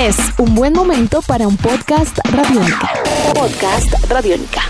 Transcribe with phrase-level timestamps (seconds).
[0.00, 2.90] Es un buen momento para un podcast radiónica.
[3.34, 4.62] Podcast radiónica.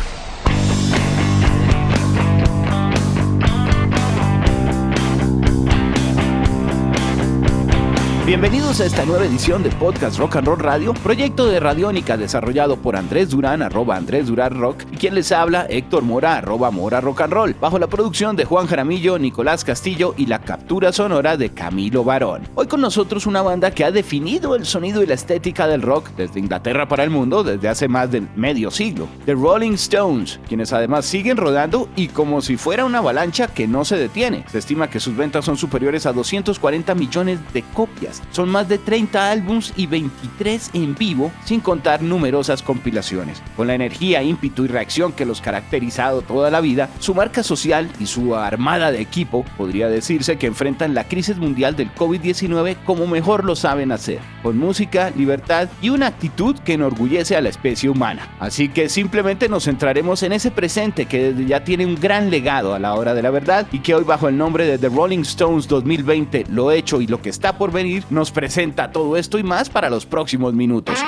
[8.30, 12.76] Bienvenidos a esta nueva edición de Podcast Rock and Roll Radio, proyecto de Radiónica desarrollado
[12.76, 17.00] por Andrés Durán, arroba Andrés Durán Rock, y quien les habla, Héctor Mora, arroba Mora
[17.00, 21.36] Rock and Roll, bajo la producción de Juan Jaramillo, Nicolás Castillo y la captura sonora
[21.36, 22.42] de Camilo Barón.
[22.54, 26.10] Hoy con nosotros una banda que ha definido el sonido y la estética del rock
[26.16, 30.72] desde Inglaterra para el mundo desde hace más de medio siglo, The Rolling Stones, quienes
[30.72, 34.44] además siguen rodando y como si fuera una avalancha que no se detiene.
[34.52, 38.78] Se estima que sus ventas son superiores a 240 millones de copias son más de
[38.78, 43.42] 30 álbums y 23 en vivo, sin contar numerosas compilaciones.
[43.56, 47.90] Con la energía, ímpetu y reacción que los caracterizado toda la vida, su marca social
[47.98, 53.06] y su armada de equipo podría decirse que enfrentan la crisis mundial del COVID-19 como
[53.06, 57.88] mejor lo saben hacer, con música, libertad y una actitud que enorgullece a la especie
[57.88, 58.28] humana.
[58.38, 62.74] Así que simplemente nos centraremos en ese presente que desde ya tiene un gran legado
[62.74, 65.20] a la hora de la verdad y que hoy bajo el nombre de The Rolling
[65.20, 69.42] Stones 2020, lo hecho y lo que está por venir, nos presenta todo esto y
[69.42, 70.98] más para los próximos minutos.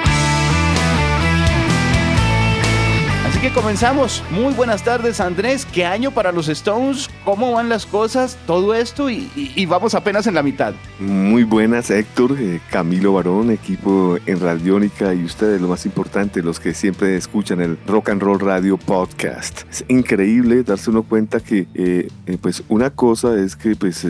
[3.43, 4.23] Que comenzamos.
[4.31, 5.67] Muy buenas tardes, Andrés.
[5.67, 7.11] ¿Qué año para los Stones?
[7.25, 8.39] ¿Cómo van las cosas?
[8.47, 10.75] Todo esto y, vamos apenas en la mitad.
[11.01, 16.61] Muy buenas, Héctor, eh, Camilo Barón, equipo en Radiónica y ustedes, lo más importante, los
[16.61, 19.63] que siempre escuchan el Rock and Roll Radio Podcast.
[19.69, 24.07] Es increíble darse uno cuenta que, eh, eh, pues, una cosa es que, pues,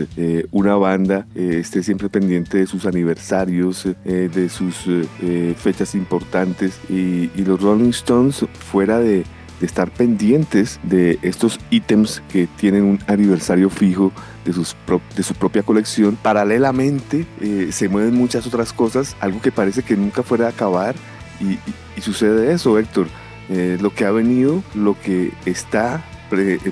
[0.51, 4.75] una banda esté siempre pendiente de sus aniversarios, de sus
[5.57, 9.22] fechas importantes y los Rolling Stones, fuera de
[9.65, 14.11] estar pendientes de estos ítems que tienen un aniversario fijo
[14.45, 14.75] de, sus
[15.15, 16.17] de su propia colección.
[16.21, 20.95] Paralelamente eh, se mueven muchas otras cosas, algo que parece que nunca fuera a acabar
[21.39, 21.57] y,
[22.01, 23.07] sucede eso, Héctor.
[23.49, 26.03] Eh, lo que ha venido, lo que está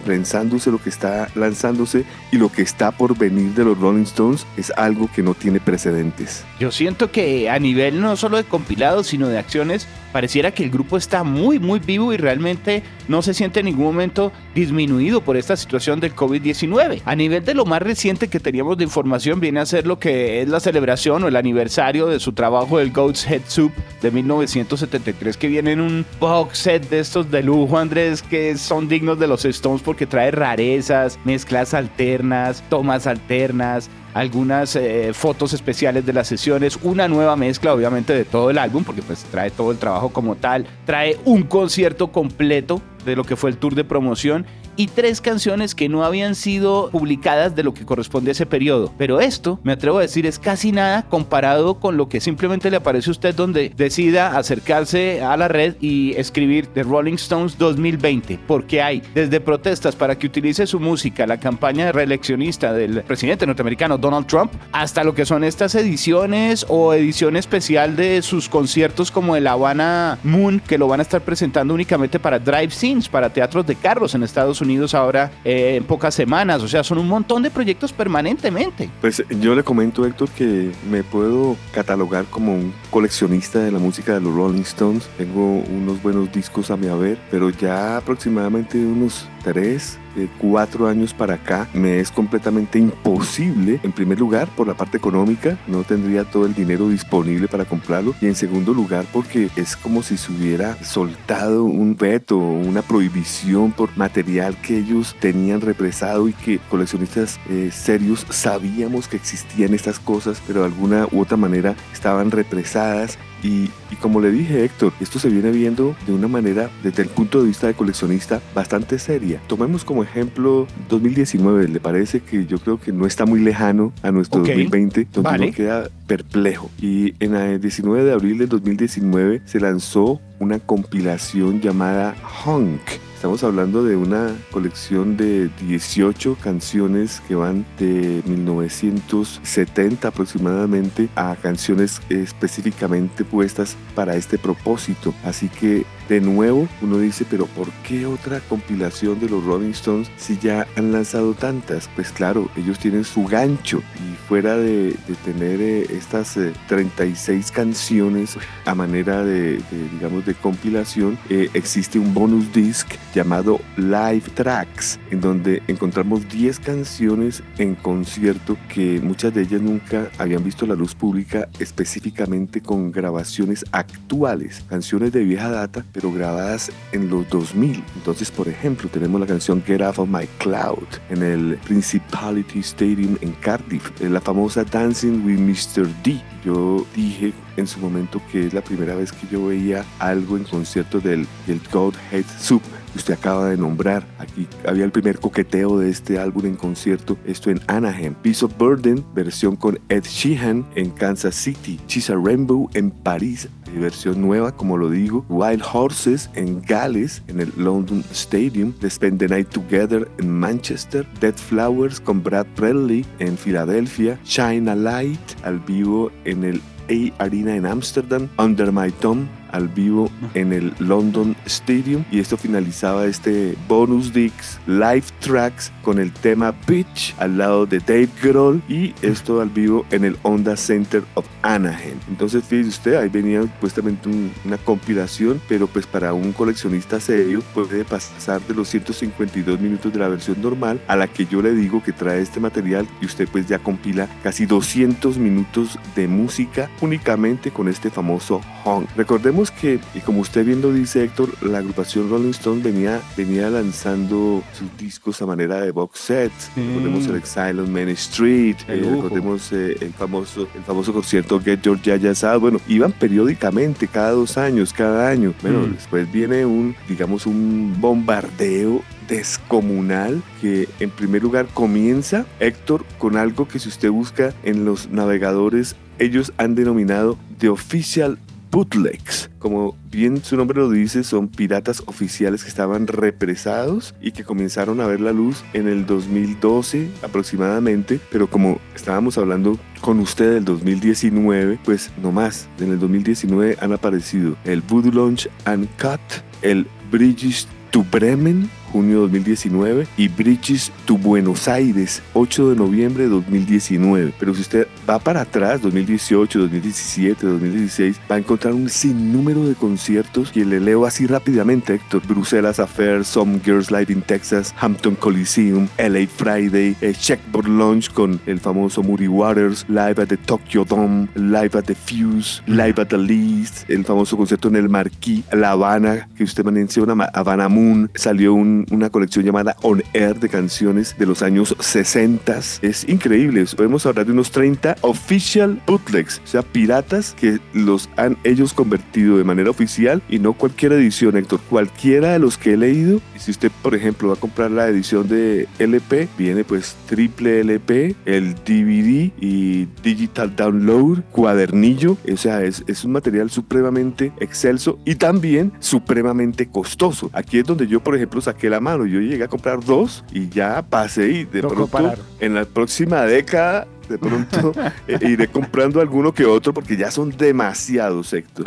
[0.06, 4.46] pensándose, lo que está lanzándose y lo que está por venir de los Rolling Stones
[4.58, 6.44] es algo que no tiene precedentes.
[6.60, 10.70] Yo siento que a nivel no solo de compilados, sino de acciones, pareciera que el
[10.70, 15.38] grupo está muy, muy vivo y realmente no se siente en ningún momento disminuido por
[15.38, 17.02] esta situación del COVID-19.
[17.06, 20.42] A nivel de lo más reciente que teníamos de información, viene a ser lo que
[20.42, 23.72] es la celebración o el aniversario de su trabajo del Goat's Head Soup
[24.02, 28.88] de 1973, que viene en un box set de estos de lujo, Andrés, que son
[28.88, 36.06] dignos de los Stones porque trae rarezas, mezclas alternas, tomas alternas, algunas eh, fotos especiales
[36.06, 39.72] de las sesiones, una nueva mezcla obviamente de todo el álbum, porque pues trae todo
[39.72, 43.84] el trabajo como tal, trae un concierto completo de lo que fue el tour de
[43.84, 44.46] promoción
[44.76, 48.94] y tres canciones que no habían sido publicadas de lo que corresponde a ese periodo.
[48.98, 52.78] Pero esto, me atrevo a decir, es casi nada comparado con lo que simplemente le
[52.78, 58.40] aparece a usted donde decida acercarse a la red y escribir The Rolling Stones 2020,
[58.48, 63.98] porque hay desde protestas para que utilice su música, la campaña reeleccionista del presidente norteamericano
[63.98, 69.36] Donald Trump, hasta lo que son estas ediciones o edición especial de sus conciertos como
[69.36, 72.72] el Habana Moon, que lo van a estar presentando únicamente para drive
[73.10, 76.62] para teatros de carros en Estados Unidos ahora eh, en pocas semanas.
[76.62, 78.90] O sea, son un montón de proyectos permanentemente.
[79.00, 84.14] Pues yo le comento, Héctor, que me puedo catalogar como un coleccionista de la música
[84.14, 85.08] de los Rolling Stones.
[85.18, 90.00] Tengo unos buenos discos a mi haber, pero ya aproximadamente unos tres
[90.40, 95.58] cuatro años para acá me es completamente imposible, en primer lugar por la parte económica,
[95.68, 100.04] no tendría todo el dinero disponible para comprarlo y en segundo lugar porque es como
[100.04, 106.34] si se hubiera soltado un veto, una prohibición por material que ellos tenían represado y
[106.34, 111.76] que coleccionistas eh, serios sabíamos que existían estas cosas, pero de alguna u otra manera
[111.94, 113.70] estaban represadas y,
[114.02, 117.48] como le dije Héctor, esto se viene viendo de una manera, desde el punto de
[117.48, 119.42] vista de coleccionista, bastante seria.
[119.48, 124.12] Tomemos como ejemplo 2019, ¿le parece que yo creo que no está muy lejano a
[124.12, 126.70] nuestro 2020, donde uno queda perplejo?
[126.82, 132.16] Y en el 19 de abril del 2019 se lanzó una compilación llamada
[132.46, 132.82] Hunk
[133.22, 142.02] Estamos hablando de una colección de 18 canciones que van de 1970 aproximadamente a canciones
[142.10, 145.14] específicamente puestas para este propósito.
[145.24, 150.12] Así que de nuevo uno dice, pero ¿por qué otra compilación de los Rolling Stones
[150.18, 151.90] si ya han lanzado tantas?
[151.96, 154.94] Pues claro, ellos tienen su gancho y fuera de,
[155.24, 156.38] tener eh, estas
[156.68, 159.62] 36 eh, canciones a manera de,
[159.94, 166.60] digamos, de compilación, eh, existe un bonus disc llamado Live Tracks, en donde encontramos 10
[166.60, 172.92] canciones en concierto que muchas de ellas nunca habían visto la luz pública, específicamente con
[172.92, 177.84] grabaciones actuales, canciones de vieja data, pero grabadas en los 2000.
[177.96, 183.18] Entonces, por ejemplo, tenemos la canción Get Off of My Cloud en el Principality Stadium
[183.22, 185.88] en Cardiff, la famosa Dancing with Mr.
[186.04, 186.22] D.
[186.44, 190.44] Yo dije en su momento que es la primera vez que yo veía algo en
[190.44, 191.28] concierto del,
[191.72, 192.62] Godhead Soup
[192.92, 194.06] que usted acaba de nombrar.
[194.20, 198.14] Aquí había el primer coqueteo de este álbum en concierto, esto en Anaheim.
[198.16, 201.80] Piece of Burden, versión con Ed Sheehan en Kansas City.
[201.88, 203.48] Chisa Rainbow en París,
[203.80, 205.26] versión nueva, como lo digo.
[205.30, 208.74] Wild Horses en Gales, en el London Stadium.
[208.74, 211.08] The Spend the Night Together en Manchester.
[211.20, 214.20] Dead Flowers con Brad Bradley en Filadelfia.
[214.26, 218.28] Shine a Light al vivo el A Arena en Amsterdam.
[218.38, 224.60] Under My Thumb al vivo en el London Stadium y esto finalizaba este bonus discs
[224.68, 229.86] live tracks con el tema Bitch al lado de Dave Grohl y esto al vivo
[229.92, 231.98] en el Honda Center of Anaheim.
[232.10, 234.10] Entonces fíjese usted, ahí venía supuestamente
[234.46, 240.00] una compilación, pero pues para un coleccionista serio puede pasar de los 152 minutos de
[240.00, 243.28] la versión normal a la que yo le digo que trae este material y usted
[243.32, 248.90] pues ya compila casi 200 minutos de música únicamente con este famoso honk.
[248.96, 254.44] Recordemos que, y como usted viendo dice Héctor, la agrupación Rolling Stone venía, venía lanzando
[254.54, 256.52] sus discos a manera de box sets.
[256.56, 261.62] Recordemos el Exile on Main Street, eh, recordemos eh, el, famoso, el famoso concierto Get
[261.62, 262.42] Your Yaya Out.
[262.42, 265.34] Bueno, iban periódicamente, cada dos años, cada año.
[265.42, 265.72] Bueno, mm.
[265.72, 273.48] después viene un, digamos, un bombardeo descomunal que en primer lugar comienza Héctor con algo
[273.48, 278.18] que si usted busca en los navegadores ellos han denominado The Official
[278.52, 279.30] bootlegs.
[279.40, 284.82] Como bien su nombre lo dice, son piratas oficiales que estaban represados y que comenzaron
[284.82, 290.46] a ver la luz en el 2012 aproximadamente, pero como estábamos hablando con usted del
[290.46, 292.48] 2019, pues no más.
[292.60, 296.02] En el 2019 han aparecido el Voodoo Launch Uncut,
[296.42, 303.04] el Bridges to Bremen, junio de 2019, y Bridges to Buenos Aires, 8 de noviembre
[303.04, 304.14] de 2019.
[304.20, 309.56] Pero si usted va para atrás, 2018, 2017, 2016, va a encontrar un sinnúmero de
[309.56, 312.02] conciertos y le leo así rápidamente, Héctor.
[312.08, 318.20] Bruselas Affair, Some Girls Live in Texas, Hampton Coliseum, LA Friday, eh, Checkboard Launch con
[318.26, 322.88] el famoso Moody Waters, Live at the Tokyo Dome, Live at the Fuse, Live at
[322.88, 327.90] the Least, el famoso concierto en el Marquis, La Habana, que usted menciona, Habana Moon,
[327.96, 328.34] salió
[328.70, 332.40] una colección llamada On Air de canciones de los años 60.
[332.62, 338.18] Es increíble, podemos hablar de unos 30 official bootlegs, o sea, piratas que los han
[338.24, 342.58] ellos convertido de manera oficial y no cualquier edición, Héctor, cualquiera de los que he
[342.58, 343.02] leído.
[343.16, 347.42] Y si usted, por ejemplo, va a comprar la edición de LP, viene pues triple
[347.42, 354.80] LP, el DVD y digital download, cuadernillo, o sea, es, es un material supremamente excelso
[354.86, 357.10] y también supremamente costoso.
[357.14, 360.30] Aquí es donde yo, por ejemplo, saqué la mano, yo llegué a comprar dos y
[360.30, 364.54] ya pasé y de pronto en la próxima década de pronto
[364.88, 368.46] eh, iré comprando alguno que otro porque ya son demasiados, Héctor.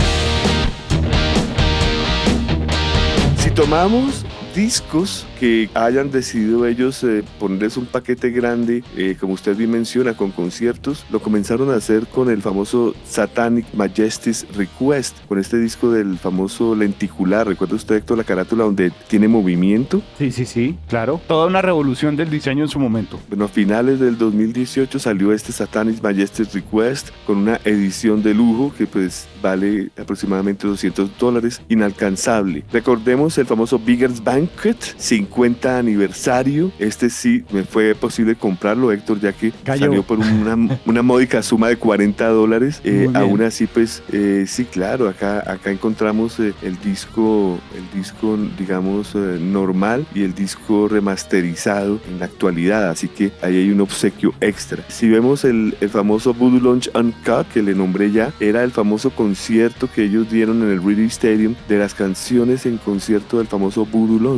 [3.39, 4.25] Si tomamos
[4.55, 10.15] discos que hayan decidido ellos eh, ponerles un paquete grande, eh, como usted bien menciona,
[10.17, 15.90] con conciertos, lo comenzaron a hacer con el famoso Satanic Majesties Request, con este disco
[15.90, 17.47] del famoso lenticular.
[17.49, 20.02] ¿Recuerda usted, Héctor, la carátula donde tiene movimiento?
[20.19, 21.21] Sí, sí, sí, claro.
[21.26, 23.21] Toda una revolución del diseño en su momento.
[23.28, 28.73] Bueno, a finales del 2018 salió este Satanic Majesties Request con una edición de lujo
[28.76, 32.64] que pues vale aproximadamente 200 dólares, inalcanzable.
[32.73, 36.71] Recordemos el famoso Bigger's Banquet, 50 aniversario.
[36.79, 41.69] Este sí me fue posible comprarlo, Héctor, ya que salió por una, una, módica suma
[41.69, 42.81] de 40 dólares.
[42.85, 48.39] Eh, aún así, pues eh, sí, claro, acá, acá encontramos eh, el disco, el disco,
[48.59, 52.91] digamos, normal y el disco remasterizado en la actualidad.
[52.91, 54.85] Así que ahí hay un obsequio extra.
[54.89, 59.11] Si vemos el, el famoso Voodoo Launch Uncut, que le nombré ya, era el famoso
[59.11, 63.87] concierto que ellos dieron en el Reading Stadium de las canciones en concierto del famoso
[63.87, 64.34] Voodoo Launch,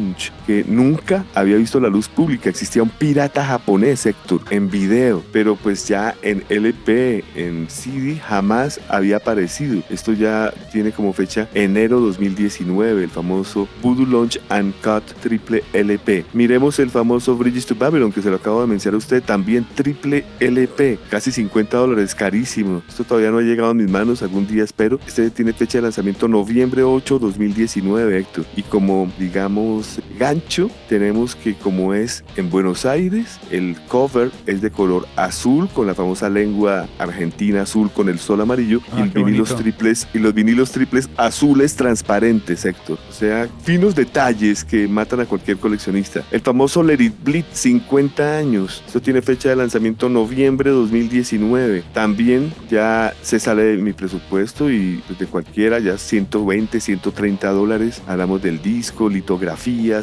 [0.46, 2.48] que nunca había visto la luz pública.
[2.48, 8.80] Existía un pirata japonés, Héctor, en video, pero pues ya en LP, en CD, jamás
[8.88, 9.82] había aparecido.
[9.90, 16.24] Esto ya tiene como fecha enero 2019, el famoso Voodoo Launch and Cut triple LP.
[16.32, 19.66] Miremos el famoso Bridges to Babylon, que se lo acabo de mencionar a usted, también
[19.74, 22.82] triple LP, casi 50 dólares, carísimo.
[22.88, 24.98] Esto todavía no ha llegado a mis manos, algún día espero.
[25.06, 28.44] Este tiene fecha de lanzamiento noviembre 8, 2019, Héctor.
[28.56, 29.85] Y como, digamos,
[30.18, 35.86] gancho, tenemos que como es en Buenos Aires, el cover es de color azul, con
[35.86, 39.56] la famosa lengua argentina azul con el sol amarillo, Ah, y, vinilos bonito.
[39.56, 42.98] triples, y los vinilos triples azules transparentes, Héctor.
[43.08, 46.22] O sea, finos detalles que matan a cualquier coleccionista.
[46.30, 48.82] El famoso Let It Bleed, 50 años.
[48.86, 51.84] Esto tiene fecha de lanzamiento noviembre 2019.
[51.92, 58.02] También ya se sale de mi presupuesto y pues, de cualquiera, ya 120, 130 dólares.
[58.06, 59.08] Hablamos del disco,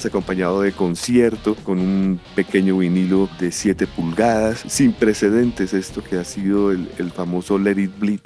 [0.05, 4.63] acompañado de concierto, con un pequeño vinilo de 7 pulgadas.
[4.67, 8.19] Sin precedentes esto que ha sido el, el famoso Let It Bleed.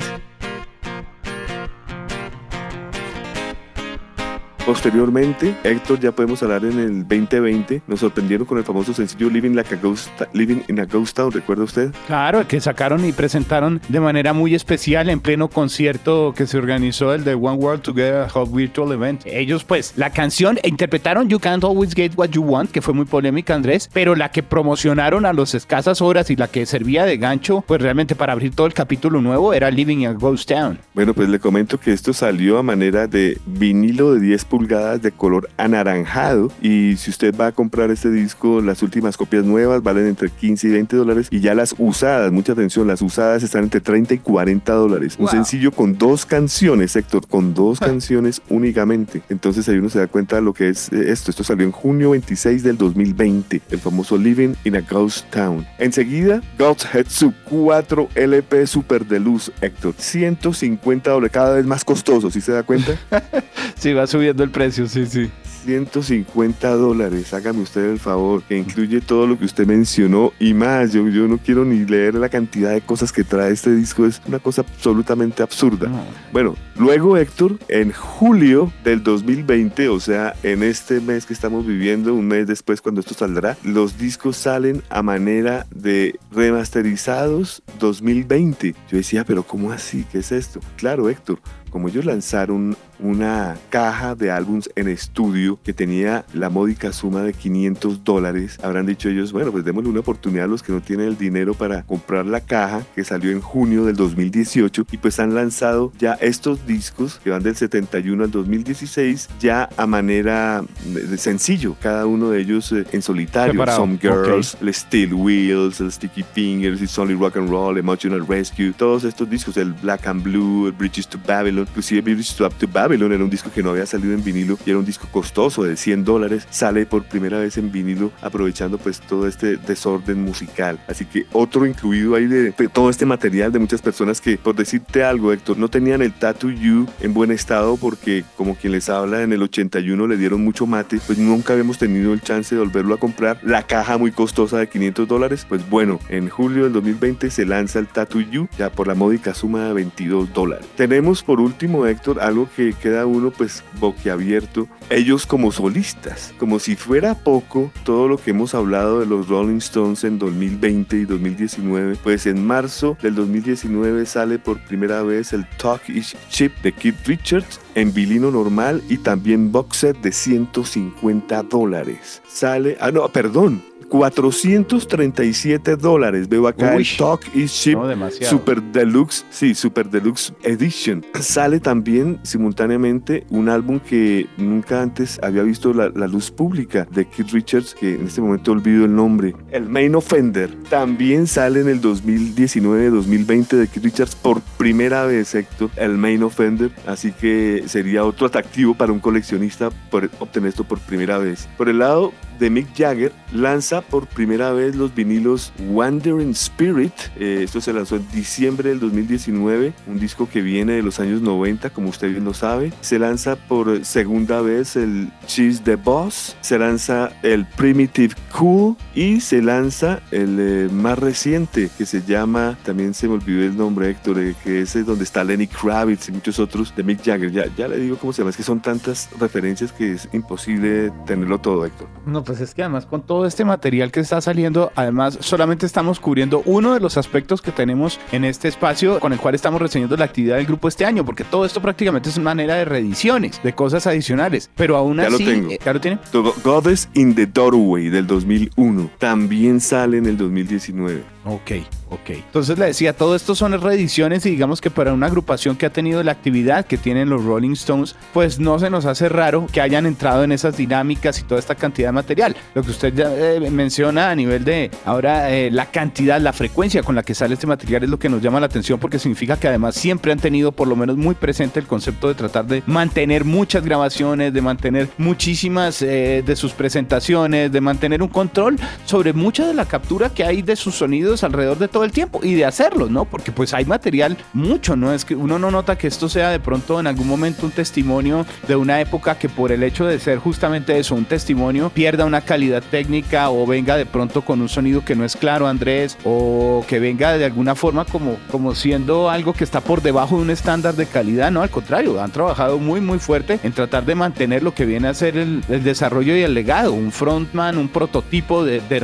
[4.68, 9.56] Posteriormente, Héctor, ya podemos hablar en el 2020, nos sorprendieron con el famoso sencillo Living,
[9.56, 11.94] like a ghost, Living in a Ghost Town, ¿recuerda usted?
[12.06, 17.14] Claro, que sacaron y presentaron de manera muy especial en pleno concierto que se organizó
[17.14, 19.22] el de One World Together Hot Virtual Event.
[19.26, 23.06] Ellos pues la canción interpretaron You Can't Always Get What You Want, que fue muy
[23.06, 27.16] polémica Andrés, pero la que promocionaron a las escasas horas y la que servía de
[27.16, 30.78] gancho pues realmente para abrir todo el capítulo nuevo era Living in a Ghost Town.
[30.94, 35.12] Bueno, pues le comento que esto salió a manera de vinilo de 10 pulgadas de
[35.12, 40.08] color anaranjado y si usted va a comprar este disco, las últimas copias nuevas valen
[40.08, 43.82] entre 15 y 20 dólares y ya las usadas, mucha atención, las usadas están entre
[43.82, 45.14] 30 y 40 dólares.
[45.20, 45.32] Un Wow.
[45.32, 49.22] sencillo con dos canciones, Héctor, con dos canciones únicamente.
[49.30, 51.30] Entonces ahí uno se da cuenta de lo que es eh, esto.
[51.30, 55.68] Esto salió en junio 26 del 2020, el famoso Living in a Ghost Town.
[55.78, 59.94] Enseguida, God's Hetsu 4 LP Super Deluxe, Héctor.
[59.98, 62.94] 150 dólares, cada vez más costoso, ¿sí se da cuenta?
[63.78, 65.30] Sí, va subiendo el precio, sí, sí.
[65.66, 70.94] 150 dólares, hágame usted el favor, que incluye todo lo que usted mencionó y más.
[70.94, 74.22] Yo, yo no quiero ni leer la cantidad de cosas que trae este disco, es
[74.26, 75.90] una cosa absolutamente absurda.
[75.90, 76.06] No.
[76.32, 82.14] Bueno, luego Héctor, en julio del 2020, o sea, en este mes que estamos viviendo,
[82.14, 88.74] un mes después cuando esto saldrá, los discos salen a manera de remasterizados 2020.
[88.90, 90.06] Yo decía, pero ¿cómo así?
[90.10, 90.62] ¿Qué es esto?
[90.78, 91.40] Claro, Héctor,
[91.70, 97.34] como ellos lanzaron una caja de álbums en estudio que tenía la módica suma de
[97.34, 101.08] 500 dólares, habrán dicho ellos, bueno, pues démosle una oportunidad a los que no tienen
[101.08, 105.36] el dinero para comprar la caja que salió en junio del 2018 y pues han
[105.36, 111.76] lanzado ya estos discos que van del 71 al 2016 ya a manera de sencillo,
[111.82, 116.24] cada uno de ellos eh, en solitario, Separado, Some Girls, el Steel Wheels, el Sticky
[116.24, 120.68] Fingers, It's Only Rock and Roll, Emotional Rescue, todos estos discos, el Black and Blue,
[120.68, 124.14] el Bridges to Babylon, inclusive Bridges to, Babylon era un disco que no había salido
[124.14, 127.72] en vinilo y era un disco costoso de 100 dólares, sale por primera vez en
[127.72, 130.80] vinilo aprovechando pues todo este desorden musical.
[130.88, 134.56] Así que otro incluido ahí de, de todo este material de muchas personas que, por
[134.56, 138.90] decirte algo, Héctor, no tenían el Tattoo You en buen estado porque como quien les
[138.90, 142.62] habla en el 81 le dieron mucho mate, pues nunca habíamos tenido el chance de
[142.62, 143.40] volverlo a comprar.
[143.44, 147.80] La caja muy costosa de 500 dólares, pues bueno, en julio del 2020 se lanza
[147.80, 150.66] el Tattoo You ya por la módica suma de 22 dólares.
[150.76, 154.68] Tenemos por último, Héctor, algo que queda uno pues boquiabierto.
[154.90, 159.58] Ellos como solistas, como si fuera poco todo lo que hemos hablado de los Rolling
[159.58, 165.48] Stones en 2020 y 2019, pues en marzo del 2019 sale por primera vez el
[165.58, 171.44] Talk Is Chip de Keith Richards en vinilo normal y también box set de 150
[171.44, 172.22] dólares.
[172.28, 176.28] Sale, ah no, perdón, 437 dólares.
[176.30, 176.84] Veo acá Uy.
[176.84, 178.30] el Talk Is No, demasiado.
[178.30, 181.06] Super Deluxe, sí, Super Deluxe Edition.
[181.20, 187.06] Sale también simultáneamente un álbum que nunca antes había visto la, la luz pública de
[187.06, 189.36] Keith Richards, que en este momento olvido el nombre.
[189.52, 190.54] El Main Offender.
[190.70, 196.72] También sale en el 2019-2020 de Keith Richards por primera vez, Héctor, el Main Offender.
[196.86, 201.48] Así que sería otro atractivo para un coleccionista por obtener esto por primera vez.
[201.58, 206.94] Por el lado de Mick Jagger, lanza por primera vez los vinilos Wandering Spirit.
[207.18, 211.22] Eh, esto se lanzó en diciembre del 2019, un disco que viene de los años
[211.22, 212.72] 90, como usted bien lo sabe.
[212.82, 219.20] Se lanza por segunda vez el Cheese the Boss, se lanza el Primitive Cool y
[219.20, 223.90] se lanza el eh, más reciente que se llama, también se me olvidó el nombre
[223.90, 227.32] Héctor, eh, que es donde está Lenny Kravitz y muchos otros de Mick Jagger.
[227.32, 230.92] Ya, ya le digo cómo se llama, es que son tantas referencias que es imposible
[231.06, 231.88] tenerlo todo Héctor.
[232.06, 236.00] No, pues es que además con todo este material que está saliendo, además solamente estamos
[236.00, 239.96] cubriendo uno de los aspectos que tenemos en este espacio con el cual estamos reseñando
[239.98, 243.42] la actividad del grupo este año, porque todo esto prácticamente es una manera de reediciones,
[243.42, 245.50] de cosas adicionales, pero aún Ya lo así, tengo.
[245.52, 246.00] eh, ¿ya lo tiene?
[246.44, 251.04] Goddess in the Doorway del 2001 también sale en el 2019.
[251.26, 251.52] Ok,
[251.90, 252.10] ok.
[252.10, 255.72] Entonces le decía, todo esto son reediciones y digamos que para una agrupación que ha
[255.72, 259.62] tenido la actividad que tienen los Rolling Stones, pues no se nos hace raro que
[259.62, 262.36] hayan entrado en esas dinámicas y toda esta cantidad de material.
[262.54, 266.84] Lo que usted ya eh, menciona a nivel de ahora eh, la cantidad, la frecuencia
[266.84, 269.38] con la que sale este material es lo que nos llama la atención porque significa
[269.38, 272.64] que además siempre han tenido por lo menos muy presente el concepto de tratar de
[272.66, 279.14] mantener muchas grabaciones, de mantener muchísimas eh, de sus presentaciones, de mantener un control sobre
[279.14, 282.36] mucha de la captura que hay de sus sonidos alrededor de todo el tiempo y
[282.36, 283.06] de hacerlos, ¿no?
[283.06, 284.94] Porque pues hay material mucho, ¿no?
[284.94, 288.26] Es que uno no nota que esto sea de pronto en algún momento un testimonio
[288.48, 292.22] de una época que por el hecho de ser justamente eso, un testimonio, pierda una
[292.22, 296.66] calidad técnica o venga de pronto con un sonido que no es claro, Andrés, o
[296.68, 300.30] que venga de alguna forma como, como siendo algo que está por debajo de un
[300.30, 304.44] estándar de calidad, no, al contrario, han trabajado muy, muy fuerte en tratar de mantener
[304.44, 308.62] lo que viene a ser el, desarrollo y el legado, un frontman, un prototipo de,
[308.62, 308.80] de,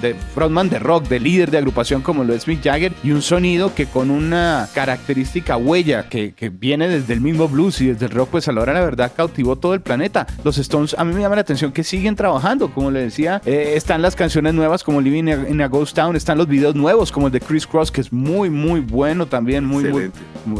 [0.00, 3.22] de frontman de rock, de líder de agrupación como lo es Mick Jagger, y un
[3.22, 8.06] sonido que con una característica huella que, que viene desde el mismo blues y desde
[8.06, 10.26] el rock, pues a la hora de la verdad cautivó todo el planeta.
[10.44, 13.72] Los Stones, a mí me llama la atención que siguen trabajando, como le decía, eh,
[13.76, 17.26] están las canciones nuevas como Living in a, Ghost Town, están los videos nuevos como
[17.26, 20.10] el de Chris Cross, que es muy, muy bueno también, muy,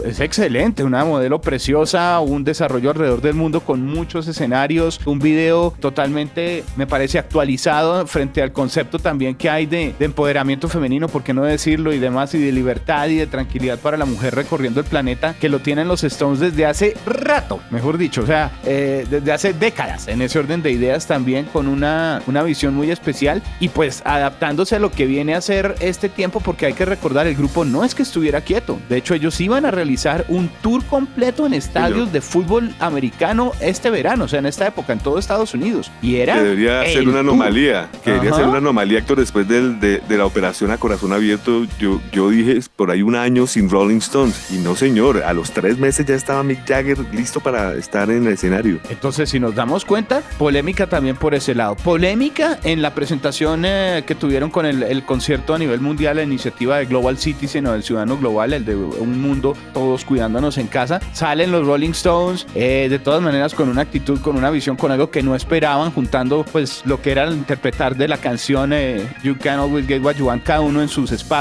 [0.05, 5.75] es excelente, una modelo preciosa, un desarrollo alrededor del mundo con muchos escenarios, un video
[5.81, 11.23] totalmente, me parece, actualizado frente al concepto también que hay de, de empoderamiento femenino, por
[11.23, 14.81] qué no decirlo, y demás, y de libertad y de tranquilidad para la mujer recorriendo
[14.81, 19.07] el planeta, que lo tienen los Stones desde hace rato, mejor dicho, o sea, eh,
[19.11, 23.43] desde hace décadas, en ese orden de ideas también, con una, una visión muy especial,
[23.61, 27.27] y pues adaptándose a lo que viene a ser este tiempo, porque hay que recordar,
[27.27, 30.85] el grupo no es que estuviera quieto, de hecho ellos iban a realizar un tour
[30.85, 35.19] completo en estadios de fútbol americano este verano, o sea, en esta época, en todo
[35.19, 35.91] Estados Unidos.
[36.03, 36.35] Y era.
[36.35, 40.19] Que debería ser una anomalía, que debería ser una anomalía, Héctor, después del- de, de
[40.19, 41.46] la operación a corazón abierto,
[41.79, 45.53] yo, yo dije por ahí un año sin Rolling Stones, y no señor, a los
[45.53, 48.81] tres meses ya estaba Mick Jagger listo para estar en el escenario.
[48.91, 51.77] Entonces, si nos damos cuenta, polémica también por ese lado.
[51.77, 56.79] Polémica en la presentación eh, que tuvieron con el, concierto a nivel mundial, la iniciativa
[56.79, 61.01] de Global Citizen o del Ciudadano Global, el de un mundo, todos cuidándonos en casa.
[61.13, 64.91] Salen los Rolling Stones, eh, de todas maneras, con una actitud, con una visión, con
[64.91, 69.37] algo que no esperaban, juntando pues lo que era interpretar de la canción eh, You
[69.39, 71.36] Can Always Get What You Want, cada uno en sus espacios.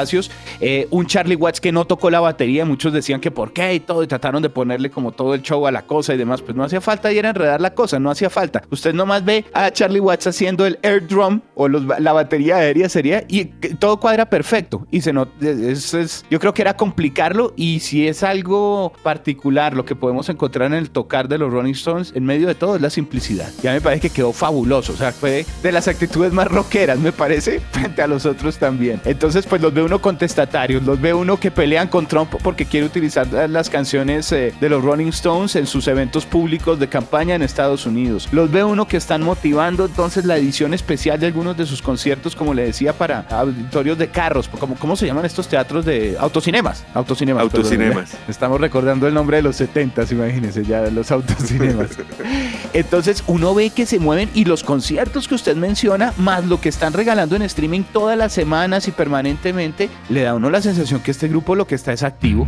[0.62, 3.80] Eh, un Charlie Watts que no tocó la batería, muchos decían que por qué y
[3.80, 6.56] todo, y trataron de ponerle como todo el show a la cosa y demás, pues
[6.56, 8.64] no hacía falta y era enredar la cosa, no hacía falta.
[8.70, 12.90] Usted nomás ve a Charlie Watts haciendo el air drum o los- la batería aérea
[12.90, 13.46] sería y
[13.80, 18.08] todo cuadra perfecto y se not- es, es- yo creo que era complicarlo y si
[18.08, 22.26] es algo particular lo que podemos encontrar en el tocar de los Rolling Stones en
[22.26, 23.50] medio de todo es la simplicidad.
[23.64, 27.12] Ya me parece que quedó fabuloso, o sea, fue de las actitudes más rockeras, me
[27.12, 29.00] parece, frente a los otros también.
[29.06, 32.86] Entonces, pues los ve uno contestatarios, los ve uno que pelean con Trump porque quiere
[32.86, 37.42] utilizar las canciones eh, de los Rolling Stones en sus eventos públicos de campaña en
[37.42, 38.28] Estados Unidos.
[38.32, 42.36] Los ve uno que están motivando entonces la edición especial de algunos de sus conciertos,
[42.36, 46.84] como le decía, para auditorios de carros, como, ¿cómo se llaman estos teatros de autocinemas?
[46.94, 47.44] Autocinemas.
[47.44, 47.62] perdón.
[47.62, 48.18] Autocinemas.
[48.28, 51.92] Estamos recordando el nombre de los 70, imagínense, ya los autocinemas.
[52.74, 56.70] Entonces uno ve que se mueven y los conciertos que usted menciona, más lo que
[56.70, 59.75] están regalando en streaming todas las semanas y permanentemente,
[60.10, 62.48] le da a uno la sensación que este grupo lo que está es activo.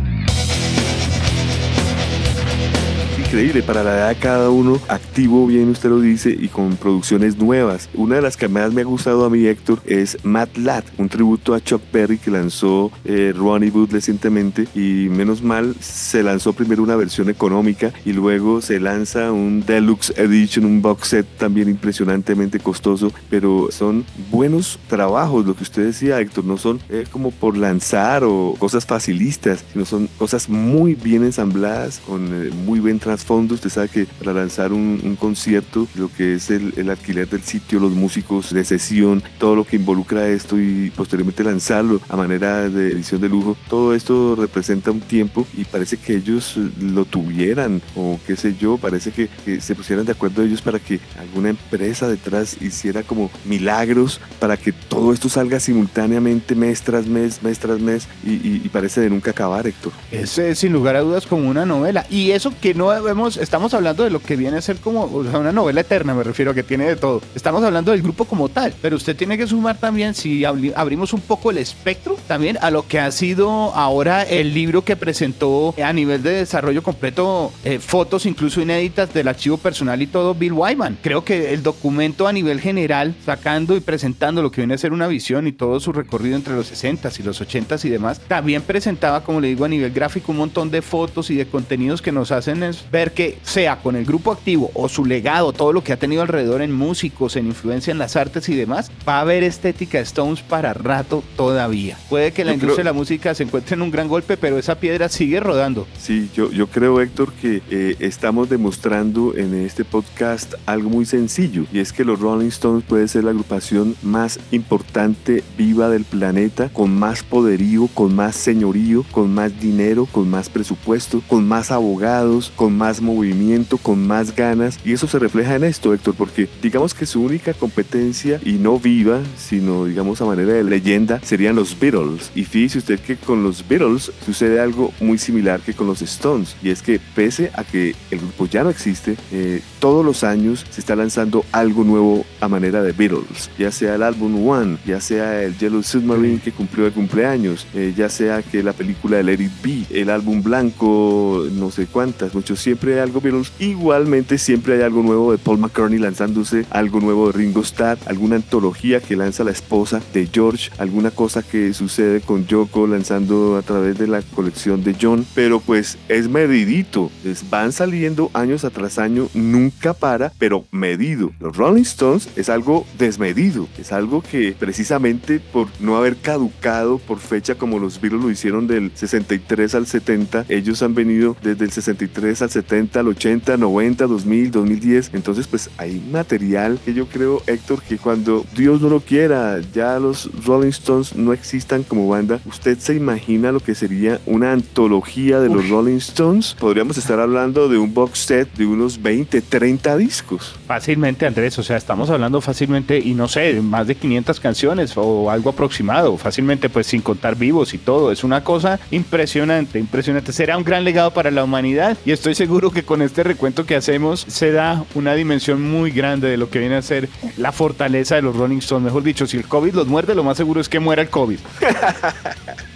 [3.28, 7.36] Increíble, para la edad de cada uno, activo, bien usted lo dice, y con producciones
[7.36, 7.90] nuevas.
[7.92, 11.10] Una de las que más me ha gustado a mí, Héctor, es Mad Lad, un
[11.10, 14.66] tributo a Chuck Berry que lanzó eh, Ronnie Wood recientemente.
[14.74, 20.14] Y menos mal, se lanzó primero una versión económica y luego se lanza un Deluxe
[20.16, 23.12] Edition, un box set también impresionantemente costoso.
[23.28, 28.24] Pero son buenos trabajos, lo que usted decía, Héctor, no son eh, como por lanzar
[28.24, 33.24] o cosas facilistas, sino son cosas muy bien ensambladas, con eh, muy buen trasfondo más
[33.24, 33.56] fondos.
[33.56, 37.80] Usted sabe que para lanzar un, concierto, lo que es el, el, alquiler del sitio,
[37.80, 42.92] los músicos de sesión, todo lo que involucra esto y posteriormente lanzarlo a manera de
[42.92, 48.20] edición de lujo, todo esto representa un tiempo y parece que ellos lo tuvieran o
[48.26, 49.28] qué sé yo, parece que,
[49.60, 54.72] se pusieran de acuerdo ellos para que alguna empresa detrás hiciera como milagros para que
[54.72, 59.66] todo esto salga simultáneamente mes tras mes, mes tras mes y, parece de nunca acabar,
[59.66, 59.92] Héctor.
[60.12, 64.04] Es sin lugar a dudas como una novela y eso que no vemos, estamos hablando
[64.04, 66.84] de lo que viene a ser como una novela eterna, me refiero a que tiene
[66.84, 67.22] de todo.
[67.34, 71.22] Estamos hablando del grupo como tal, pero usted tiene que sumar también, si abrimos un
[71.22, 75.92] poco el espectro, también a lo que ha sido ahora el libro que presentó a
[75.92, 80.98] nivel de desarrollo completo, eh, fotos incluso inéditas del archivo personal y todo, Bill Wyman.
[81.02, 84.92] Creo que el documento a nivel general, sacando y presentando lo que viene a ser
[84.92, 88.60] una visión y todo su recorrido entre los 60s y los 80s y demás, también
[88.60, 92.12] presentaba, como le digo, a nivel gráfico un montón de fotos y de contenidos que
[92.12, 92.58] nos hacen
[92.90, 96.22] ver que sea con el grupo activo o su legado, todo lo que ha tenido
[96.22, 100.42] alrededor en músicos, en influencia en las artes y demás, va a haber estética Stones
[100.42, 101.96] para rato todavía.
[102.08, 105.08] Puede que la industria de la música se encuentren un gran golpe, pero esa piedra
[105.08, 105.86] sigue rodando.
[105.98, 111.64] Sí, yo, yo creo, Héctor, que eh, estamos demostrando en este podcast algo muy sencillo,
[111.72, 116.68] y es que los Rolling Stones puede ser la agrupación más importante viva del planeta,
[116.70, 122.52] con más poderío, con más señorío, con más dinero, con más presupuesto, con más abogados,
[122.56, 126.94] con más movimiento, con más ganas, y eso se refleja en esto, Héctor, porque digamos
[126.94, 131.78] que su única competencia, y no viva, sino digamos a manera de leyenda, serían los
[131.78, 132.30] Beatles.
[132.34, 136.56] Y fíjese usted que con los Beatles sucede algo muy similar que con los Stones,
[136.62, 140.64] y es que pese a que el grupo ya no existe, eh, todos los años
[140.70, 145.00] se está lanzando algo nuevo a manera de Beatles, ya sea el álbum One, ya
[145.00, 149.24] sea el Yellow Submarine que cumplió el cumpleaños, eh, ya sea que la película de
[149.24, 153.52] Let It Be, el álbum blanco, no sé cuántas, muchos, siempre hay algo Beatles.
[153.58, 158.36] Igualmente siempre hay algo nuevo de Paul McCartney lanzándose, algo nuevo de Ringo Starr, alguna
[158.36, 163.62] antología que lanza la esposa de George, alguna cosa que sucede con Yoko lanzando a
[163.62, 167.10] través de la colección de John, pero pues es medidito,
[167.50, 171.32] van saliendo años tras año, nunca para, pero medido.
[171.40, 177.18] Los Rolling Stones es algo desmedido, es algo que precisamente por no haber caducado por
[177.18, 181.70] fecha como los Beatles lo hicieron del 63 al 70, ellos han venido desde el
[181.70, 187.42] 63 al 70, al 80, 90, 2000, 2010, entonces pues hay material que yo creo,
[187.46, 192.40] Héctor, que cuando Dios no lo quiera, ya los Rolling Stones no existan como banda,
[192.46, 197.68] usted se imagina lo que sería una antología de los Rolling Stones, podríamos estar hablando
[197.68, 200.54] de un box set de unos 20, 30 discos.
[200.66, 205.30] Fácilmente, Andrés, o sea, estamos hablando fácilmente, y no sé, más de 500 canciones o
[205.30, 208.12] algo aproximado, fácilmente, pues sin contar vivos y todo.
[208.12, 210.32] Es una cosa impresionante, impresionante.
[210.32, 213.76] Será un gran legado para la humanidad y estoy seguro que con este recuento que
[213.76, 218.16] hacemos se da una dimensión muy grande de lo que viene a ser la fortaleza
[218.16, 218.84] de los Rolling Stones.
[218.84, 221.38] Mejor dicho, si el COVID los muerde, lo más seguro es que muera el COVID.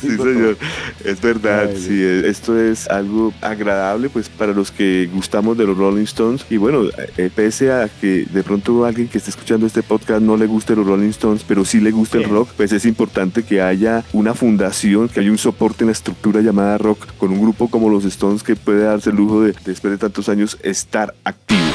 [0.00, 0.56] sí, señor.
[1.04, 1.70] Es verdad.
[1.76, 6.44] sí, esto es algo agradable pues para los que gustamos de los Rolling Stones.
[6.50, 6.82] Y bueno,
[7.16, 10.76] eh, pese a que de pronto alguien que esté escuchando este podcast no le guste
[10.76, 14.34] los Rolling Stones, pero sí le gusta el rock, pues es importante que haya una
[14.34, 18.04] fundación, que haya un soporte en la estructura llamada rock con un grupo como los
[18.04, 21.69] Stones que puede darse el lujo de, después de tantos años, estar activo.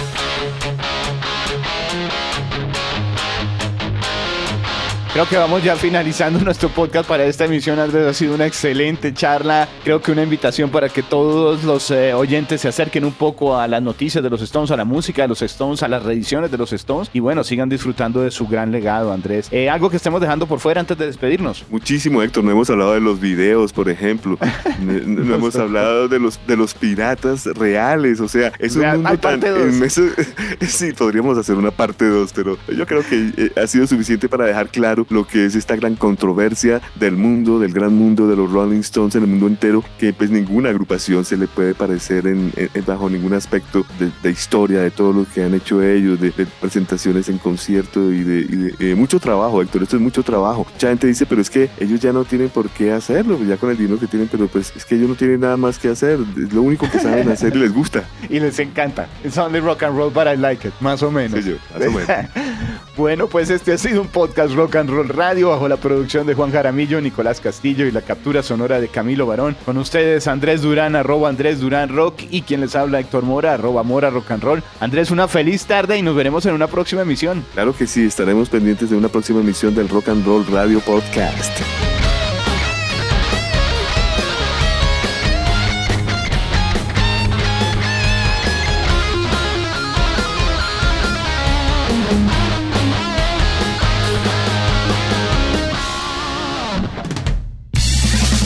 [5.15, 7.79] Creo que vamos ya finalizando nuestro podcast para esta emisión.
[7.79, 9.65] Andrés, ha sido una excelente charla.
[9.85, 13.65] Creo que una invitación para que todos los eh, oyentes se acerquen un poco a
[13.69, 16.57] las noticias de los Stones, a la música de los Stones, a las reediciones de
[16.57, 19.47] los Stones y bueno, sigan disfrutando de su gran legado, Andrés.
[19.51, 21.63] Eh, algo que estemos dejando por fuera antes de despedirnos.
[21.69, 22.43] Muchísimo, Héctor.
[22.43, 24.37] No hemos hablado de los videos, por ejemplo.
[24.81, 28.19] no, hemos hablado de los, de los piratas reales.
[28.19, 29.41] O sea, es un mundo tan...
[30.67, 34.43] sí, podríamos hacer una parte 2, pero yo creo que eh, ha sido suficiente para
[34.43, 38.51] dejar claro lo que es esta gran controversia del mundo, del gran mundo de los
[38.51, 42.51] Rolling Stones en el mundo entero, que pues ninguna agrupación se le puede parecer en,
[42.85, 47.37] bajo ningún aspecto de, historia, de todo lo que han hecho ellos, de, presentaciones en
[47.37, 50.65] concierto y de, mucho trabajo, Héctor, esto es mucho trabajo.
[50.71, 53.71] Mucha gente dice, pero es que ellos ya no tienen por qué hacerlo, ya con
[53.71, 56.19] el dinero que tienen, pero pues es que ellos no tienen nada más que hacer,
[56.37, 58.07] es lo único que saben hacer y les gusta.
[58.29, 59.07] y les encanta.
[59.23, 61.43] It's only rock and roll, but I like it, más o menos.
[61.43, 62.29] Sí, yo, más o menos.
[62.97, 66.51] bueno, pues este ha sido un podcast rock and Radio bajo la producción de Juan
[66.51, 69.55] Jaramillo, Nicolás Castillo y la captura sonora de Camilo Barón.
[69.65, 73.83] Con ustedes Andrés Durán, arroba Andrés Durán Rock y quien les habla Héctor Mora, arroba
[73.83, 74.63] Mora Rock and Roll.
[74.79, 77.43] Andrés, una feliz tarde y nos veremos en una próxima emisión.
[77.53, 81.94] Claro que sí, estaremos pendientes de una próxima emisión del Rock and Roll Radio Podcast.